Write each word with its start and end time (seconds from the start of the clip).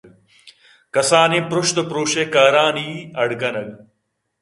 کسانیں 0.95 1.43
پرشت 1.49 1.75
ءُپرٛوش 1.79 2.11
ءِ 2.21 2.31
کارانی 2.33 2.89
اڈ 3.21 3.29
کنگ 3.41 3.71